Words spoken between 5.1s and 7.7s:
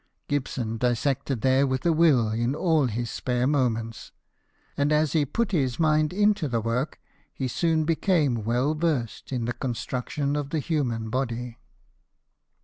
he put his mind into the work he